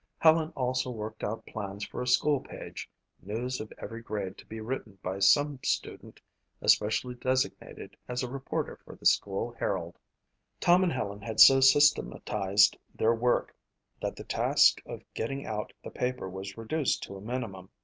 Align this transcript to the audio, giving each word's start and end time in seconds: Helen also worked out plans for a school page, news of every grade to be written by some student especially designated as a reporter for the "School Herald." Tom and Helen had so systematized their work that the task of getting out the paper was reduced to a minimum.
Helen 0.17 0.51
also 0.55 0.89
worked 0.89 1.23
out 1.23 1.45
plans 1.45 1.85
for 1.85 2.01
a 2.01 2.07
school 2.07 2.39
page, 2.39 2.89
news 3.21 3.61
of 3.61 3.71
every 3.77 4.01
grade 4.01 4.35
to 4.39 4.47
be 4.47 4.59
written 4.59 4.97
by 5.03 5.19
some 5.19 5.59
student 5.63 6.19
especially 6.59 7.13
designated 7.13 7.95
as 8.07 8.23
a 8.23 8.27
reporter 8.27 8.79
for 8.83 8.95
the 8.95 9.05
"School 9.05 9.51
Herald." 9.59 9.99
Tom 10.59 10.81
and 10.81 10.91
Helen 10.91 11.21
had 11.21 11.39
so 11.39 11.59
systematized 11.59 12.75
their 12.95 13.13
work 13.13 13.53
that 14.01 14.15
the 14.15 14.23
task 14.23 14.81
of 14.87 15.03
getting 15.13 15.45
out 15.45 15.71
the 15.83 15.91
paper 15.91 16.27
was 16.27 16.57
reduced 16.57 17.03
to 17.03 17.15
a 17.15 17.21
minimum. 17.21 17.69